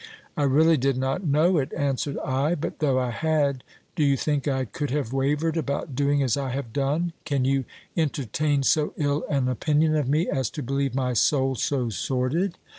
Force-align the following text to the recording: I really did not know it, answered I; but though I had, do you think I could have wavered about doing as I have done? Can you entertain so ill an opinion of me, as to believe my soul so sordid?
I 0.35 0.45
really 0.45 0.77
did 0.77 0.97
not 0.97 1.27
know 1.27 1.59
it, 1.59 1.71
answered 1.77 2.17
I; 2.25 2.55
but 2.55 2.79
though 2.79 2.97
I 2.97 3.11
had, 3.11 3.63
do 3.95 4.03
you 4.03 4.17
think 4.17 4.47
I 4.47 4.65
could 4.65 4.89
have 4.89 5.13
wavered 5.13 5.57
about 5.57 5.93
doing 5.93 6.23
as 6.23 6.35
I 6.35 6.49
have 6.49 6.73
done? 6.73 7.13
Can 7.23 7.45
you 7.45 7.65
entertain 7.95 8.63
so 8.63 8.95
ill 8.97 9.23
an 9.29 9.47
opinion 9.47 9.95
of 9.95 10.09
me, 10.09 10.27
as 10.27 10.49
to 10.57 10.63
believe 10.63 10.95
my 10.95 11.13
soul 11.13 11.53
so 11.53 11.89
sordid? 11.91 12.57